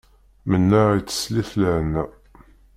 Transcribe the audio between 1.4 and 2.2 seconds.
lehna.